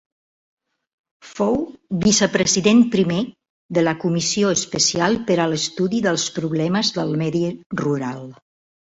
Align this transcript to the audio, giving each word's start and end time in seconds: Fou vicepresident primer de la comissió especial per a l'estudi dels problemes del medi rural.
Fou 1.33 1.57
vicepresident 2.05 2.81
primer 2.97 3.21
de 3.79 3.85
la 3.85 3.95
comissió 4.07 4.57
especial 4.57 5.21
per 5.31 5.41
a 5.45 5.49
l'estudi 5.55 6.05
dels 6.11 6.29
problemes 6.43 6.95
del 7.01 7.19
medi 7.25 7.49
rural. 7.87 8.31